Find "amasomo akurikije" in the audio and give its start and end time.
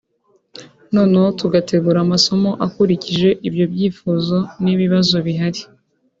2.05-3.29